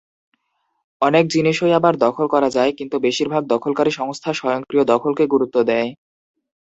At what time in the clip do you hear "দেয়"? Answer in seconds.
5.63-5.89